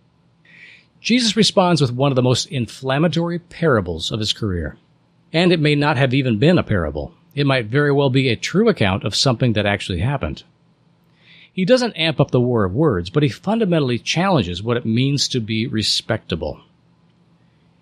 Jesus 1.02 1.36
responds 1.36 1.82
with 1.82 1.92
one 1.92 2.14
of 2.14 2.16
the 2.16 2.22
most 2.22 2.46
inflammatory 2.46 3.40
parables 3.40 4.10
of 4.10 4.22
his 4.22 4.32
career. 4.32 4.78
And 5.34 5.52
it 5.52 5.60
may 5.60 5.76
not 5.76 5.98
have 5.98 6.14
even 6.14 6.40
been 6.40 6.58
a 6.58 6.64
parable. 6.64 7.14
It 7.40 7.48
might 7.48 7.68
very 7.68 7.94
well 7.94 8.10
be 8.10 8.28
a 8.28 8.36
true 8.36 8.68
account 8.68 9.06
of 9.06 9.16
something 9.16 9.54
that 9.54 9.66
actually 9.66 10.00
happened. 10.00 10.44
He 11.54 11.64
doesn't 11.64 11.96
amp 11.96 12.20
up 12.20 12.32
the 12.32 12.42
war 12.42 12.66
of 12.66 12.74
words, 12.74 13.10
but 13.10 13.24
he 13.24 13.30
fundamentally 13.30 13.98
challenges 13.98 14.62
what 14.62 14.76
it 14.76 14.86
means 14.86 15.26
to 15.30 15.40
be 15.40 15.66
respectable. 15.66 16.60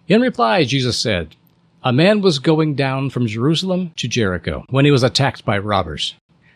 In 0.07 0.21
reply, 0.21 0.63
Jesus 0.63 0.99
said, 0.99 1.35
A 1.83 1.91
man 1.91 2.21
was 2.21 2.37
going 2.37 2.75
down 2.75 3.09
from 3.09 3.25
Jerusalem 3.25 3.93
to 3.95 4.07
Jericho 4.07 4.63
when 4.69 4.85
he 4.85 4.91
was 4.91 5.01
attacked 5.01 5.43
by 5.43 5.57
robbers. 5.57 6.13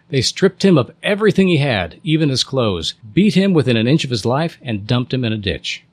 They 0.10 0.22
stripped 0.22 0.64
him 0.64 0.78
of 0.78 0.94
everything 1.02 1.48
he 1.48 1.58
had, 1.58 2.00
even 2.04 2.30
his 2.30 2.44
clothes, 2.44 2.94
beat 3.16 3.34
him 3.34 3.52
within 3.52 3.78
an 3.78 3.88
inch 3.88 4.04
of 4.04 4.12
his 4.12 4.28
life, 4.28 4.60
and 4.62 4.86
dumped 4.86 5.12
him 5.12 5.26
in 5.26 5.34
a 5.34 5.38
ditch. 5.38 5.84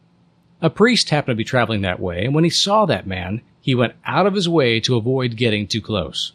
A 0.60 0.68
priest 0.68 1.08
happened 1.08 1.32
to 1.32 1.42
be 1.42 1.44
traveling 1.44 1.80
that 1.80 2.00
way, 2.00 2.26
and 2.26 2.34
when 2.34 2.44
he 2.44 2.50
saw 2.50 2.84
that 2.84 3.06
man, 3.06 3.40
he 3.62 3.74
went 3.74 3.94
out 4.04 4.26
of 4.26 4.34
his 4.34 4.46
way 4.46 4.78
to 4.80 4.96
avoid 4.96 5.36
getting 5.36 5.66
too 5.66 5.80
close 5.80 6.34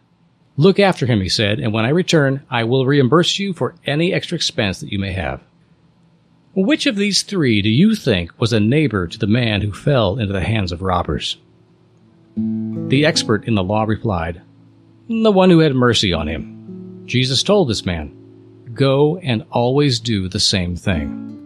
Look 0.57 0.79
after 0.79 1.05
him, 1.05 1.21
he 1.21 1.29
said, 1.29 1.59
and 1.59 1.73
when 1.73 1.85
I 1.85 1.89
return, 1.89 2.45
I 2.49 2.63
will 2.65 2.85
reimburse 2.85 3.39
you 3.39 3.53
for 3.53 3.75
any 3.85 4.13
extra 4.13 4.35
expense 4.35 4.79
that 4.79 4.91
you 4.91 4.99
may 4.99 5.13
have. 5.13 5.41
Which 6.53 6.85
of 6.85 6.97
these 6.97 7.21
three 7.21 7.61
do 7.61 7.69
you 7.69 7.95
think 7.95 8.37
was 8.39 8.51
a 8.51 8.59
neighbor 8.59 9.07
to 9.07 9.17
the 9.17 9.27
man 9.27 9.61
who 9.61 9.71
fell 9.71 10.19
into 10.19 10.33
the 10.33 10.41
hands 10.41 10.71
of 10.71 10.81
robbers? 10.81 11.37
The 12.35 13.05
expert 13.05 13.47
in 13.47 13.55
the 13.55 13.63
law 13.63 13.83
replied, 13.83 14.41
The 15.07 15.31
one 15.31 15.49
who 15.49 15.59
had 15.59 15.75
mercy 15.75 16.11
on 16.11 16.27
him. 16.27 17.03
Jesus 17.05 17.41
told 17.41 17.69
this 17.69 17.85
man, 17.85 18.17
Go 18.73 19.17
and 19.17 19.45
always 19.49 19.99
do 19.99 20.27
the 20.27 20.39
same 20.39 20.75
thing. 20.75 21.40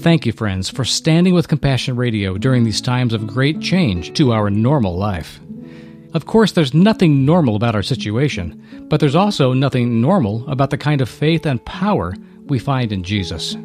Thank 0.00 0.24
you, 0.24 0.32
friends, 0.32 0.70
for 0.70 0.82
standing 0.82 1.34
with 1.34 1.48
Compassion 1.48 1.94
Radio 1.94 2.38
during 2.38 2.64
these 2.64 2.80
times 2.80 3.12
of 3.12 3.26
great 3.26 3.60
change 3.60 4.14
to 4.14 4.32
our 4.32 4.48
normal 4.48 4.96
life. 4.96 5.38
Of 6.14 6.24
course, 6.24 6.52
there's 6.52 6.72
nothing 6.72 7.26
normal 7.26 7.54
about 7.54 7.74
our 7.74 7.82
situation, 7.82 8.86
but 8.88 8.98
there's 8.98 9.14
also 9.14 9.52
nothing 9.52 10.00
normal 10.00 10.48
about 10.50 10.70
the 10.70 10.78
kind 10.78 11.02
of 11.02 11.10
faith 11.10 11.44
and 11.44 11.62
power 11.66 12.14
we 12.46 12.58
find 12.58 12.92
in 12.92 13.02
Jesus. 13.02 13.58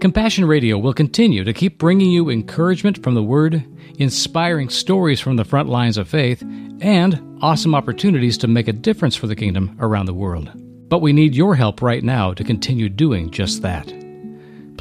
Compassion 0.00 0.46
Radio 0.46 0.78
will 0.78 0.94
continue 0.94 1.44
to 1.44 1.52
keep 1.52 1.76
bringing 1.76 2.10
you 2.10 2.30
encouragement 2.30 3.02
from 3.02 3.14
the 3.14 3.22
Word, 3.22 3.62
inspiring 3.98 4.70
stories 4.70 5.20
from 5.20 5.36
the 5.36 5.44
front 5.44 5.68
lines 5.68 5.98
of 5.98 6.08
faith, 6.08 6.42
and 6.80 7.38
awesome 7.42 7.74
opportunities 7.74 8.38
to 8.38 8.48
make 8.48 8.68
a 8.68 8.72
difference 8.72 9.16
for 9.16 9.26
the 9.26 9.36
kingdom 9.36 9.76
around 9.80 10.06
the 10.06 10.14
world. 10.14 10.50
But 10.88 11.02
we 11.02 11.12
need 11.12 11.34
your 11.34 11.56
help 11.56 11.82
right 11.82 12.02
now 12.02 12.32
to 12.32 12.42
continue 12.42 12.88
doing 12.88 13.30
just 13.30 13.60
that. 13.60 14.01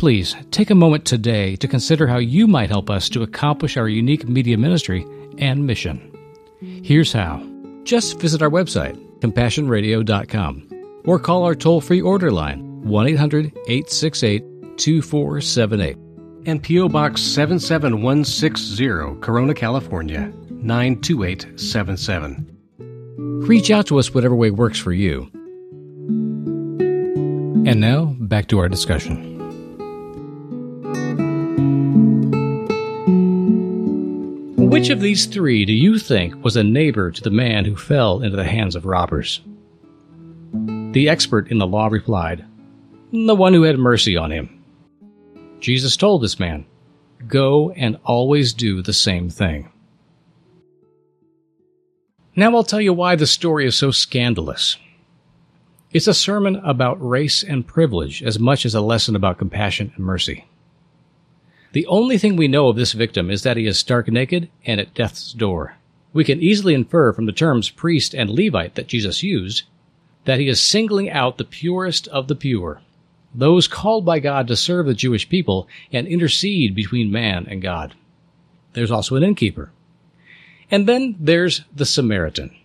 Please 0.01 0.35
take 0.49 0.71
a 0.71 0.75
moment 0.75 1.05
today 1.05 1.55
to 1.57 1.67
consider 1.67 2.07
how 2.07 2.17
you 2.17 2.47
might 2.47 2.71
help 2.71 2.89
us 2.89 3.07
to 3.09 3.21
accomplish 3.21 3.77
our 3.77 3.87
unique 3.87 4.27
media 4.27 4.57
ministry 4.57 5.05
and 5.37 5.67
mission. 5.67 6.11
Here's 6.83 7.13
how. 7.13 7.47
Just 7.83 8.19
visit 8.19 8.41
our 8.41 8.49
website, 8.49 8.97
compassionradio.com. 9.19 11.03
or 11.05 11.19
call 11.19 11.43
our 11.43 11.53
toll 11.53 11.81
free 11.81 12.01
order 12.01 12.31
line 12.31 12.81
1 12.81 13.07
800 13.09 13.45
868 13.67 14.43
2478 14.79 15.97
and 16.47 16.63
P.O. 16.63 16.89
Box 16.89 17.21
77160, 17.21 19.19
Corona, 19.21 19.53
California 19.53 20.33
92877. 20.49 22.47
Reach 23.47 23.69
out 23.69 23.85
to 23.85 23.99
us 23.99 24.15
whatever 24.15 24.33
way 24.33 24.49
works 24.49 24.79
for 24.79 24.93
you. 24.93 25.29
And 27.69 27.79
now, 27.79 28.15
back 28.19 28.47
to 28.47 28.57
our 28.57 28.67
discussion. 28.67 29.30
Which 34.81 34.89
of 34.89 34.99
these 34.99 35.27
three 35.27 35.63
do 35.63 35.73
you 35.73 35.99
think 35.99 36.43
was 36.43 36.55
a 36.55 36.63
neighbor 36.63 37.11
to 37.11 37.21
the 37.21 37.29
man 37.29 37.65
who 37.65 37.75
fell 37.75 38.23
into 38.23 38.35
the 38.35 38.43
hands 38.43 38.75
of 38.75 38.87
robbers? 38.87 39.39
The 40.93 41.07
expert 41.07 41.51
in 41.51 41.59
the 41.59 41.67
law 41.67 41.85
replied, 41.85 42.43
The 43.13 43.35
one 43.35 43.53
who 43.53 43.61
had 43.61 43.77
mercy 43.77 44.17
on 44.17 44.31
him. 44.31 44.63
Jesus 45.59 45.95
told 45.95 46.23
this 46.23 46.39
man, 46.39 46.65
Go 47.27 47.69
and 47.69 47.99
always 48.05 48.53
do 48.53 48.81
the 48.81 48.91
same 48.91 49.29
thing. 49.29 49.71
Now 52.35 52.55
I'll 52.55 52.63
tell 52.63 52.81
you 52.81 52.91
why 52.91 53.15
the 53.15 53.27
story 53.27 53.67
is 53.67 53.75
so 53.75 53.91
scandalous. 53.91 54.77
It's 55.91 56.07
a 56.07 56.13
sermon 56.15 56.55
about 56.55 57.07
race 57.07 57.43
and 57.43 57.67
privilege 57.67 58.23
as 58.23 58.39
much 58.39 58.65
as 58.65 58.73
a 58.73 58.81
lesson 58.81 59.15
about 59.15 59.37
compassion 59.37 59.93
and 59.95 60.03
mercy. 60.03 60.47
The 61.73 61.87
only 61.87 62.17
thing 62.17 62.35
we 62.35 62.49
know 62.49 62.67
of 62.67 62.75
this 62.75 62.91
victim 62.91 63.29
is 63.29 63.43
that 63.43 63.55
he 63.55 63.65
is 63.65 63.77
stark 63.77 64.09
naked 64.09 64.49
and 64.65 64.81
at 64.81 64.93
death's 64.93 65.31
door. 65.31 65.75
We 66.11 66.25
can 66.25 66.41
easily 66.41 66.73
infer 66.73 67.13
from 67.13 67.25
the 67.25 67.31
terms 67.31 67.69
priest 67.69 68.13
and 68.13 68.29
Levite 68.29 68.75
that 68.75 68.87
Jesus 68.87 69.23
used 69.23 69.63
that 70.25 70.39
he 70.39 70.49
is 70.49 70.59
singling 70.59 71.09
out 71.09 71.37
the 71.37 71.45
purest 71.45 72.07
of 72.09 72.27
the 72.27 72.35
pure, 72.35 72.81
those 73.33 73.67
called 73.67 74.05
by 74.05 74.19
God 74.19 74.47
to 74.47 74.55
serve 74.55 74.85
the 74.85 74.93
Jewish 74.93 75.29
people 75.29 75.67
and 75.91 76.05
intercede 76.05 76.75
between 76.75 77.11
man 77.11 77.47
and 77.49 77.61
God. 77.61 77.95
There's 78.73 78.91
also 78.91 79.15
an 79.15 79.23
innkeeper. 79.23 79.71
And 80.69 80.87
then 80.87 81.15
there's 81.19 81.63
the 81.75 81.85
Samaritan. 81.85 82.55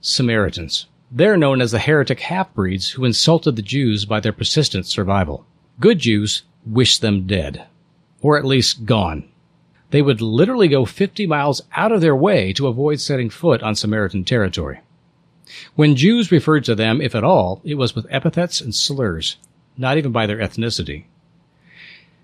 Samaritans. 0.00 0.86
They're 1.10 1.36
known 1.36 1.60
as 1.60 1.72
the 1.72 1.78
heretic 1.78 2.20
half-breeds 2.20 2.90
who 2.90 3.04
insulted 3.04 3.56
the 3.56 3.62
Jews 3.62 4.04
by 4.04 4.20
their 4.20 4.32
persistent 4.32 4.86
survival. 4.86 5.46
Good 5.80 5.98
Jews 5.98 6.42
wish 6.64 6.98
them 6.98 7.26
dead 7.26 7.66
or 8.24 8.38
at 8.38 8.44
least 8.44 8.86
gone. 8.86 9.28
They 9.90 10.00
would 10.00 10.22
literally 10.22 10.66
go 10.66 10.86
50 10.86 11.26
miles 11.26 11.60
out 11.76 11.92
of 11.92 12.00
their 12.00 12.16
way 12.16 12.54
to 12.54 12.66
avoid 12.66 12.98
setting 12.98 13.28
foot 13.28 13.62
on 13.62 13.74
Samaritan 13.74 14.24
territory. 14.24 14.80
When 15.74 15.94
Jews 15.94 16.32
referred 16.32 16.64
to 16.64 16.74
them, 16.74 17.02
if 17.02 17.14
at 17.14 17.22
all, 17.22 17.60
it 17.64 17.74
was 17.74 17.94
with 17.94 18.06
epithets 18.08 18.62
and 18.62 18.74
slurs, 18.74 19.36
not 19.76 19.98
even 19.98 20.10
by 20.10 20.26
their 20.26 20.38
ethnicity. 20.38 21.04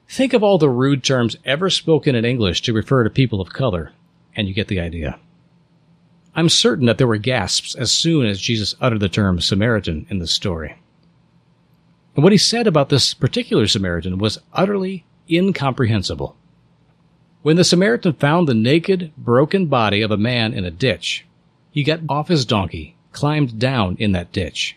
Think 0.09 0.33
of 0.33 0.42
all 0.42 0.57
the 0.57 0.70
rude 0.70 1.05
terms 1.05 1.37
ever 1.44 1.68
spoken 1.68 2.14
in 2.14 2.25
English 2.25 2.62
to 2.62 2.72
refer 2.72 3.05
to 3.05 3.11
people 3.11 3.42
of 3.42 3.53
color, 3.53 3.92
and 4.35 4.48
you 4.48 4.55
get 4.55 4.68
the 4.68 4.81
idea. 4.81 5.18
I'm 6.35 6.48
certain 6.48 6.87
that 6.87 6.96
there 6.96 7.07
were 7.07 7.18
gasps 7.18 7.75
as 7.75 7.92
soon 7.92 8.25
as 8.25 8.40
Jesus 8.40 8.75
uttered 8.81 9.01
the 9.01 9.11
term 9.11 9.38
Samaritan 9.38 10.07
in 10.09 10.18
the 10.18 10.27
story. 10.27 10.79
And 12.14 12.25
what 12.25 12.33
he 12.33 12.38
said 12.38 12.66
about 12.66 12.88
this 12.88 13.12
particular 13.12 13.66
Samaritan 13.66 14.16
was 14.16 14.38
utterly 14.55 15.05
incomprehensible. 15.31 16.37
When 17.43 17.57
the 17.57 17.64
Samaritan 17.64 18.12
found 18.14 18.47
the 18.47 18.55
naked, 18.55 19.12
broken 19.16 19.66
body 19.66 20.03
of 20.03 20.11
a 20.11 20.16
man 20.16 20.53
in 20.53 20.64
a 20.64 20.71
ditch, 20.71 21.27
he 21.71 21.83
got 21.83 22.01
off 22.09 22.29
his 22.29 22.45
donkey, 22.45 22.97
climbed 23.12 23.59
down 23.59 23.97
in 23.99 24.12
that 24.12 24.33
ditch. 24.33 24.77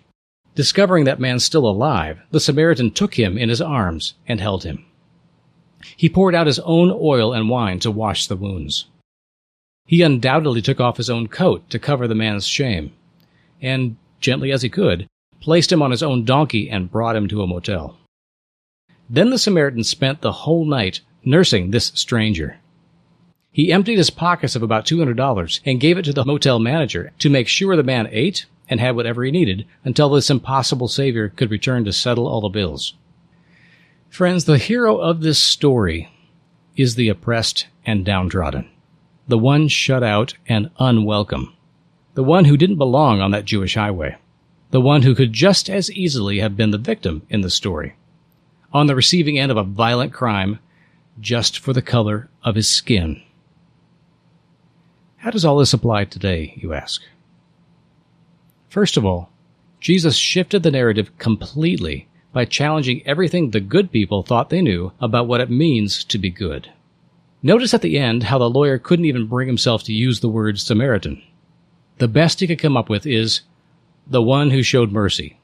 Discovering 0.56 1.06
that 1.06 1.20
man 1.20 1.40
still 1.40 1.68
alive, 1.68 2.20
the 2.32 2.40
Samaritan 2.40 2.92
took 2.92 3.16
him 3.16 3.38
in 3.38 3.50
his 3.50 3.62
arms 3.62 4.14
and 4.28 4.40
held 4.40 4.64
him. 4.64 4.86
He 5.98 6.08
poured 6.08 6.36
out 6.36 6.48
his 6.48 6.60
own 6.60 6.92
oil 6.92 7.34
and 7.34 7.50
wine 7.50 7.80
to 7.80 7.92
wash 7.92 8.28
the 8.28 8.38
wounds. 8.38 8.86
He 9.86 10.02
undoubtedly 10.02 10.62
took 10.62 10.80
off 10.80 10.98
his 10.98 11.10
own 11.10 11.28
coat 11.28 11.70
to 11.70 11.80
cover 11.80 12.08
the 12.08 12.16
man's 12.16 12.48
shame, 12.48 12.94
and, 13.62 13.98
gently 14.22 14.52
as 14.52 14.62
he 14.62 14.70
could, 14.70 15.08
placed 15.42 15.72
him 15.72 15.82
on 15.82 15.92
his 15.92 16.04
own 16.04 16.24
donkey 16.24 16.70
and 16.70 16.90
brought 16.90 17.18
him 17.18 17.28
to 17.28 17.42
a 17.42 17.48
motel. 17.48 17.98
Then 19.14 19.30
the 19.30 19.38
Samaritan 19.38 19.84
spent 19.84 20.22
the 20.22 20.32
whole 20.32 20.66
night 20.66 21.02
nursing 21.24 21.70
this 21.70 21.92
stranger. 21.94 22.58
He 23.52 23.72
emptied 23.72 24.00
his 24.00 24.10
pockets 24.10 24.56
of 24.56 24.64
about 24.64 24.88
$200 24.88 25.60
and 25.64 25.80
gave 25.80 26.00
it 26.00 26.06
to 26.06 26.14
the 26.14 26.26
motel 26.26 26.58
manager 26.58 27.12
to 27.20 27.30
make 27.30 27.48
sure 27.48 27.76
the 27.76 27.84
man 27.84 28.08
ate 28.10 28.48
and 28.68 28.80
had 28.80 28.96
whatever 28.96 29.24
he 29.24 29.30
needed 29.30 29.68
until 29.84 30.10
this 30.10 30.32
impossible 30.32 30.88
savior 30.88 31.30
could 31.30 31.52
return 31.52 31.86
to 31.86 31.94
settle 31.94 32.28
all 32.28 32.42
the 32.42 32.50
bills. 32.50 32.96
Friends, 34.10 34.46
the 34.46 34.58
hero 34.58 34.98
of 34.98 35.22
this 35.22 35.38
story 35.38 36.10
is 36.76 36.96
the 36.96 37.10
oppressed 37.10 37.68
and 37.86 38.04
downtrodden, 38.04 38.68
the 39.28 39.38
one 39.38 39.68
shut 39.68 40.02
out 40.02 40.34
and 40.48 40.72
unwelcome, 40.80 41.54
the 42.16 42.24
one 42.24 42.46
who 42.46 42.58
didn't 42.58 42.78
belong 42.78 43.22
on 43.22 43.30
that 43.30 43.46
Jewish 43.46 43.76
highway, 43.76 44.18
the 44.72 44.82
one 44.82 45.04
who 45.04 45.14
could 45.14 45.34
just 45.34 45.70
as 45.70 45.92
easily 45.92 46.40
have 46.40 46.58
been 46.58 46.72
the 46.72 46.80
victim 46.80 47.22
in 47.30 47.42
the 47.42 47.52
story 47.52 47.94
on 48.74 48.88
the 48.88 48.96
receiving 48.96 49.38
end 49.38 49.52
of 49.52 49.58
a 49.58 49.64
violent 49.64 50.12
crime 50.12 50.60
just 51.20 51.60
for 51.60 51.74
the 51.74 51.82
color 51.82 52.30
of 52.44 52.56
his 52.56 52.68
skin. 52.68 53.22
How 55.18 55.32
does 55.32 55.46
all 55.46 55.58
this 55.58 55.74
apply 55.74 56.06
today, 56.06 56.54
you 56.58 56.74
ask? 56.74 57.02
First 58.70 58.98
of 58.98 59.06
all, 59.06 59.30
Jesus 59.80 60.16
shifted 60.16 60.64
the 60.64 60.72
narrative 60.72 61.16
completely 61.18 62.08
by 62.34 62.46
challenging 62.46 63.06
everything 63.06 63.52
the 63.52 63.60
good 63.60 63.92
people 63.92 64.24
thought 64.24 64.50
they 64.50 64.62
knew 64.62 64.92
about 65.00 65.28
what 65.28 65.40
it 65.40 65.50
means 65.50 66.04
to 66.06 66.18
be 66.18 66.30
good. 66.30 66.72
Notice 67.44 67.74
at 67.74 67.82
the 67.82 68.00
end 68.00 68.24
how 68.24 68.38
the 68.38 68.50
lawyer 68.50 68.80
couldn't 68.80 69.06
even 69.06 69.28
bring 69.28 69.48
himself 69.48 69.84
to 69.84 69.94
use 69.94 70.20
the 70.22 70.30
word 70.30 70.60
Samaritan. 70.60 71.22
The 72.00 72.08
best 72.08 72.40
he 72.40 72.48
could 72.48 72.60
come 72.60 72.76
up 72.76 72.90
with 72.90 73.06
is 73.06 73.42
the 74.08 74.22
one 74.22 74.50
who 74.50 74.64
showed 74.64 74.92
mercy. 74.92 75.38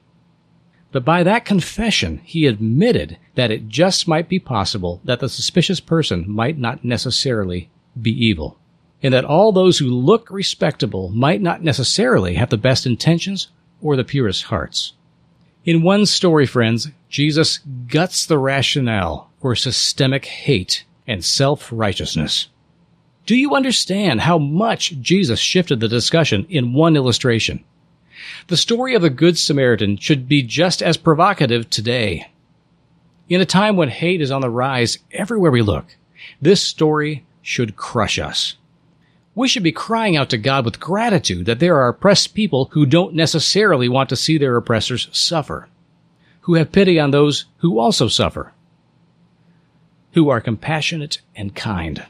But 0.92 1.04
by 1.04 1.22
that 1.22 1.44
confession, 1.44 2.20
he 2.24 2.46
admitted 2.46 3.16
that 3.36 3.50
it 3.50 3.68
just 3.68 4.08
might 4.08 4.28
be 4.28 4.40
possible 4.40 5.00
that 5.04 5.20
the 5.20 5.28
suspicious 5.28 5.78
person 5.78 6.24
might 6.28 6.58
not 6.58 6.84
necessarily 6.84 7.70
be 8.00 8.10
evil, 8.10 8.58
and 9.02 9.14
that 9.14 9.24
all 9.24 9.52
those 9.52 9.78
who 9.78 9.86
look 9.86 10.30
respectable 10.30 11.08
might 11.10 11.40
not 11.40 11.62
necessarily 11.62 12.34
have 12.34 12.50
the 12.50 12.56
best 12.56 12.86
intentions 12.86 13.48
or 13.80 13.94
the 13.94 14.04
purest 14.04 14.44
hearts. 14.44 14.94
In 15.64 15.82
one 15.82 16.06
story, 16.06 16.46
friends, 16.46 16.88
Jesus 17.08 17.58
guts 17.86 18.26
the 18.26 18.38
rationale 18.38 19.30
for 19.40 19.54
systemic 19.54 20.24
hate 20.24 20.84
and 21.06 21.24
self-righteousness. 21.24 22.48
Do 23.26 23.36
you 23.36 23.54
understand 23.54 24.22
how 24.22 24.38
much 24.38 25.00
Jesus 25.00 25.38
shifted 25.38 25.78
the 25.78 25.88
discussion 25.88 26.46
in 26.48 26.72
one 26.72 26.96
illustration? 26.96 27.62
The 28.48 28.56
story 28.56 28.94
of 28.94 29.02
the 29.02 29.10
Good 29.10 29.38
Samaritan 29.38 29.96
should 29.96 30.28
be 30.28 30.42
just 30.42 30.82
as 30.82 30.96
provocative 30.96 31.70
today. 31.70 32.30
In 33.28 33.40
a 33.40 33.46
time 33.46 33.76
when 33.76 33.88
hate 33.88 34.20
is 34.20 34.30
on 34.30 34.40
the 34.40 34.50
rise 34.50 34.98
everywhere 35.12 35.50
we 35.50 35.62
look, 35.62 35.96
this 36.40 36.62
story 36.62 37.24
should 37.42 37.76
crush 37.76 38.18
us. 38.18 38.56
We 39.34 39.48
should 39.48 39.62
be 39.62 39.72
crying 39.72 40.16
out 40.16 40.30
to 40.30 40.38
God 40.38 40.64
with 40.64 40.80
gratitude 40.80 41.46
that 41.46 41.60
there 41.60 41.76
are 41.76 41.88
oppressed 41.88 42.34
people 42.34 42.68
who 42.72 42.84
don't 42.84 43.14
necessarily 43.14 43.88
want 43.88 44.08
to 44.08 44.16
see 44.16 44.36
their 44.36 44.56
oppressors 44.56 45.08
suffer, 45.12 45.68
who 46.42 46.54
have 46.54 46.72
pity 46.72 46.98
on 46.98 47.12
those 47.12 47.44
who 47.58 47.78
also 47.78 48.08
suffer, 48.08 48.52
who 50.12 50.28
are 50.28 50.40
compassionate 50.40 51.20
and 51.36 51.54
kind. 51.54 52.04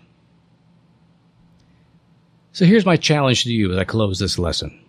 So 2.52 2.64
here's 2.64 2.86
my 2.86 2.96
challenge 2.96 3.44
to 3.44 3.52
you 3.52 3.72
as 3.72 3.78
I 3.78 3.84
close 3.84 4.18
this 4.18 4.38
lesson. 4.38 4.79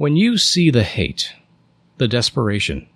When 0.00 0.16
you 0.16 0.38
see 0.38 0.70
the 0.70 0.82
hate, 0.82 1.34
the 1.98 2.08
desperation, 2.08 2.88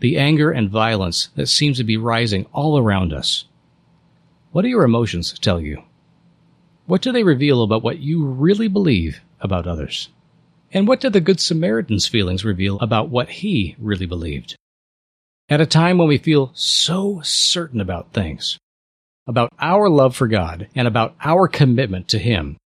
the 0.00 0.18
anger 0.18 0.50
and 0.50 0.68
violence 0.68 1.30
that 1.34 1.46
seems 1.46 1.78
to 1.78 1.82
be 1.82 1.96
rising 1.96 2.44
all 2.52 2.76
around 2.76 3.14
us, 3.14 3.46
what 4.50 4.60
do 4.60 4.68
your 4.68 4.84
emotions 4.84 5.32
tell 5.38 5.58
you? 5.58 5.82
What 6.84 7.00
do 7.00 7.10
they 7.10 7.22
reveal 7.22 7.62
about 7.62 7.82
what 7.82 8.00
you 8.00 8.26
really 8.26 8.68
believe 8.68 9.22
about 9.40 9.66
others? 9.66 10.10
And 10.74 10.86
what 10.86 11.00
did 11.00 11.14
the 11.14 11.22
Good 11.22 11.40
Samaritan's 11.40 12.06
feelings 12.06 12.44
reveal 12.44 12.78
about 12.80 13.08
what 13.08 13.30
he 13.30 13.74
really 13.78 14.04
believed? 14.04 14.54
At 15.48 15.62
a 15.62 15.66
time 15.66 15.96
when 15.96 16.08
we 16.08 16.18
feel 16.18 16.50
so 16.52 17.22
certain 17.24 17.80
about 17.80 18.12
things, 18.12 18.58
about 19.26 19.48
our 19.58 19.88
love 19.88 20.14
for 20.14 20.28
God 20.28 20.68
and 20.74 20.86
about 20.86 21.14
our 21.22 21.48
commitment 21.48 22.08
to 22.08 22.18
Him, 22.18 22.58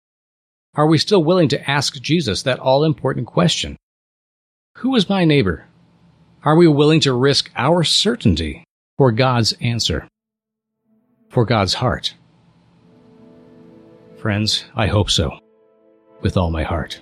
are 0.75 0.87
we 0.87 0.97
still 0.97 1.23
willing 1.23 1.47
to 1.49 1.69
ask 1.69 2.01
Jesus 2.01 2.43
that 2.43 2.59
all 2.59 2.83
important 2.83 3.27
question? 3.27 3.77
Who 4.77 4.95
is 4.95 5.09
my 5.09 5.23
neighbor? 5.23 5.65
Are 6.43 6.55
we 6.55 6.67
willing 6.67 6.99
to 7.01 7.13
risk 7.13 7.49
our 7.55 7.83
certainty 7.83 8.63
for 8.97 9.11
God's 9.11 9.53
answer? 9.61 10.07
For 11.29 11.45
God's 11.45 11.75
heart? 11.75 12.13
Friends, 14.17 14.65
I 14.75 14.87
hope 14.87 15.09
so. 15.09 15.39
With 16.21 16.35
all 16.35 16.51
my 16.51 16.63
heart. 16.63 16.99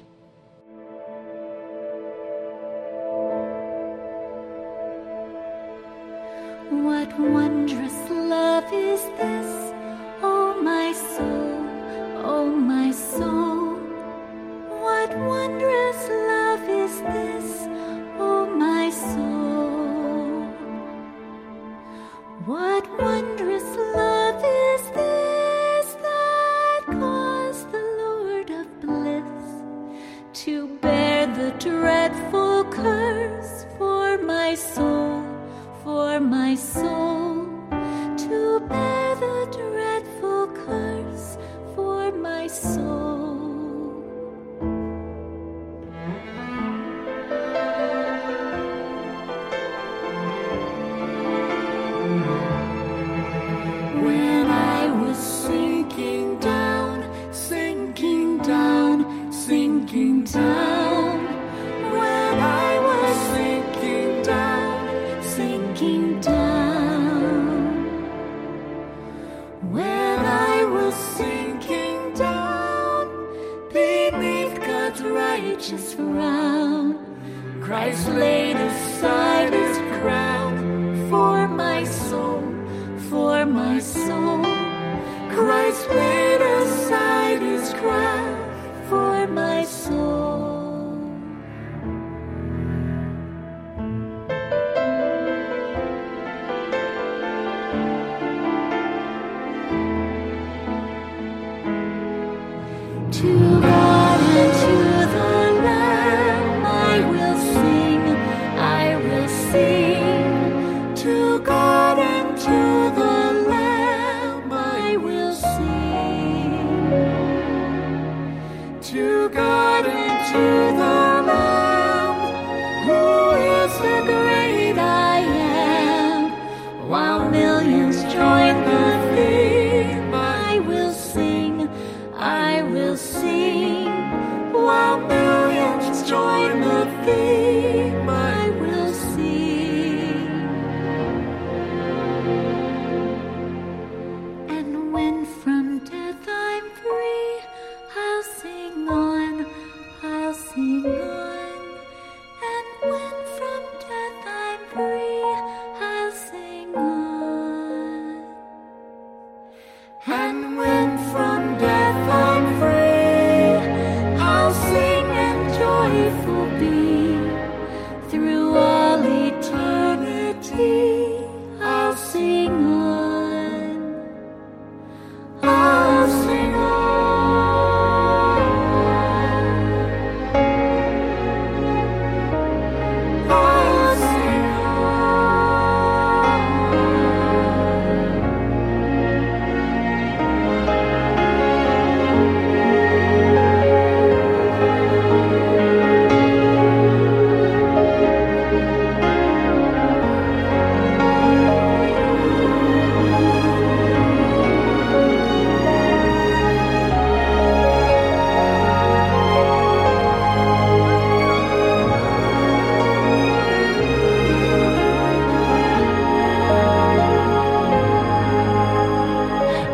Christ 77.64 78.10
laid 78.10 78.58
aside 78.58 78.93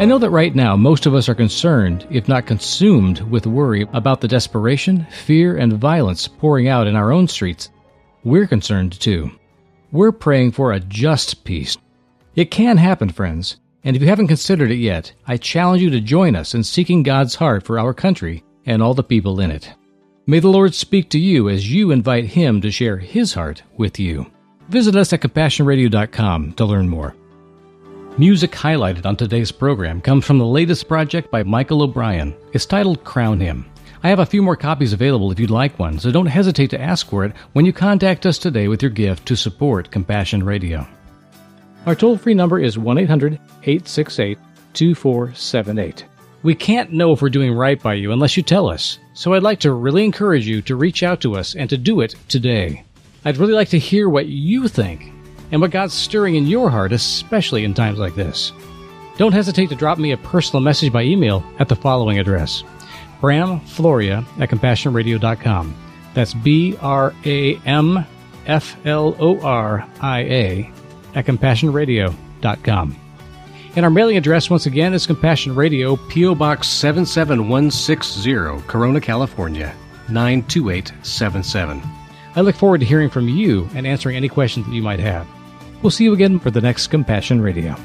know 0.10 0.18
that 0.18 0.32
right 0.32 0.56
now 0.56 0.76
most 0.76 1.06
of 1.06 1.14
us 1.14 1.30
are 1.30 1.36
concerned, 1.36 2.08
if 2.10 2.28
not 2.28 2.48
consumed, 2.48 3.20
with 3.30 3.46
worry 3.46 3.88
about 3.94 4.22
the 4.22 4.28
desperation, 4.28 5.06
fear, 5.12 5.56
and 5.56 5.74
violence 5.74 6.28
pouring 6.28 6.68
out 6.68 6.88
in 6.88 6.96
our 6.96 7.12
own 7.12 7.28
streets. 7.28 7.70
We're 8.24 8.48
concerned 8.48 9.00
too. 9.00 9.30
We're 9.92 10.12
praying 10.12 10.54
for 10.54 10.74
a 10.74 10.80
just 10.80 11.44
peace. 11.44 11.78
It 12.36 12.50
can 12.50 12.78
happen, 12.78 13.10
friends, 13.10 13.58
and 13.84 13.96
if 13.96 14.02
you 14.02 14.08
haven't 14.08 14.30
considered 14.30 14.72
it 14.72 14.78
yet, 14.78 15.14
I 15.28 15.38
challenge 15.38 15.84
you 15.84 15.92
to 15.92 16.02
join 16.02 16.36
us 16.36 16.56
in 16.56 16.64
seeking 16.64 17.04
God's 17.04 17.36
heart 17.36 17.62
for 17.62 17.78
our 17.78 17.94
country 17.94 18.44
and 18.66 18.82
all 18.82 18.96
the 18.96 19.04
people 19.04 19.40
in 19.40 19.52
it. 19.52 19.72
May 20.26 20.40
the 20.40 20.50
Lord 20.50 20.74
speak 20.74 21.12
to 21.12 21.20
you 21.20 21.50
as 21.50 21.72
you 21.72 21.92
invite 21.92 22.26
Him 22.26 22.62
to 22.62 22.72
share 22.72 22.98
His 22.98 23.36
heart 23.36 23.62
with 23.78 24.00
you. 24.00 24.26
Visit 24.70 24.96
us 24.96 25.14
at 25.14 25.22
CompassionRadio.com 25.22 26.54
to 26.54 26.66
learn 26.66 26.90
more. 26.90 27.16
Music 28.20 28.52
highlighted 28.52 29.06
on 29.06 29.16
today's 29.16 29.50
program 29.50 30.02
comes 30.02 30.26
from 30.26 30.40
the 30.40 30.46
latest 30.46 30.90
project 30.90 31.32
by 31.32 31.42
Michael 31.42 31.84
O'Brien. 31.84 32.36
It's 32.52 32.66
titled 32.66 33.06
Crown 33.06 33.40
Him. 33.40 33.66
I 34.04 34.10
have 34.10 34.20
a 34.20 34.26
few 34.26 34.42
more 34.42 34.58
copies 34.58 34.92
available 34.92 35.32
if 35.32 35.40
you'd 35.40 35.50
like 35.50 35.80
one, 35.80 35.98
so 35.98 36.12
don't 36.12 36.26
hesitate 36.26 36.70
to 36.72 36.82
ask 36.82 37.08
for 37.08 37.24
it 37.24 37.32
when 37.54 37.66
you 37.66 37.72
contact 37.72 38.26
us 38.26 38.38
today 38.38 38.68
with 38.68 38.82
your 38.82 38.92
gift 38.92 39.26
to 39.28 39.38
support 39.38 39.90
Compassion 39.90 40.44
Radio. 40.44 40.86
Our 41.86 41.96
toll 41.96 42.18
free 42.18 42.34
number 42.34 42.60
is 42.60 42.78
1 42.78 42.98
800 42.98 43.36
868 43.64 44.38
2478. 44.74 46.06
We 46.44 46.56
can't 46.56 46.92
know 46.92 47.14
if 47.14 47.22
we're 47.22 47.30
doing 47.30 47.54
right 47.54 47.82
by 47.82 47.94
you 47.94 48.12
unless 48.12 48.36
you 48.36 48.44
tell 48.44 48.68
us, 48.68 49.00
so 49.14 49.34
I'd 49.34 49.44
like 49.44 49.62
to 49.62 49.72
really 49.72 50.04
encourage 50.04 50.46
you 50.46 50.62
to 50.64 50.76
reach 50.76 51.04
out 51.04 51.22
to 51.22 51.38
us 51.38 51.56
and 51.56 51.70
to 51.70 51.78
do 51.78 52.02
it 52.02 52.16
today. 52.28 52.84
I'd 53.24 53.38
really 53.38 53.54
like 53.54 53.70
to 53.70 53.80
hear 53.80 54.10
what 54.10 54.26
you 54.26 54.68
think 54.68 55.14
and 55.52 55.62
what 55.62 55.72
God's 55.72 55.94
stirring 55.94 56.36
in 56.36 56.48
your 56.48 56.70
heart, 56.70 56.92
especially 56.92 57.64
in 57.64 57.74
times 57.74 58.00
like 58.00 58.16
this. 58.16 58.52
Don't 59.18 59.34
hesitate 59.34 59.70
to 59.70 59.76
drop 59.76 59.98
me 59.98 60.12
a 60.12 60.18
personal 60.18 60.62
message 60.62 60.94
by 60.94 61.04
email 61.04 61.44
at 61.60 61.68
the 61.68 61.76
following 61.76 62.20
address 62.20 62.64
Bram 63.20 63.60
Floria 63.62 64.26
at 64.40 64.50
CompassionRadio.com. 64.50 65.76
That's 66.14 66.34
B 66.34 66.78
R 66.82 67.14
A 67.26 67.56
M 67.66 68.06
F 68.46 68.78
L 68.86 69.16
O 69.20 69.40
R 69.42 69.86
I 70.02 70.20
A 70.22 70.72
at 71.16 71.26
CompassionRadio.com. 71.26 72.96
And 73.76 73.86
our 73.86 73.92
mailing 73.92 74.18
address, 74.18 74.50
once 74.50 74.66
again, 74.66 74.94
is 74.94 75.06
Compassion 75.06 75.54
Radio, 75.54 75.96
P.O. 75.96 76.34
Box 76.36 76.68
77160, 76.70 78.68
Corona, 78.68 79.00
California, 79.00 79.76
92877. 80.10 81.82
I 82.36 82.42
look 82.42 82.56
forward 82.56 82.80
to 82.80 82.86
hearing 82.86 83.10
from 83.10 83.30
you 83.30 83.70
and 83.76 83.86
answering 83.86 84.16
any 84.16 84.28
questions 84.28 84.66
that 84.66 84.74
you 84.74 84.82
might 84.82 85.00
have. 85.00 85.28
We'll 85.82 85.92
see 85.92 86.04
you 86.04 86.14
again 86.14 86.40
for 86.40 86.52
the 86.52 86.62
next 86.62 86.88
Compassion 86.88 87.42
Radio. 87.42 87.76